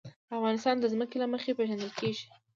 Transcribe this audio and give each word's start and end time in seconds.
افغانستان 0.37 0.75
د 0.79 0.85
ځمکه 0.93 1.15
له 1.21 1.27
مخې 1.33 1.51
پېژندل 1.57 1.91
کېږي. 1.99 2.25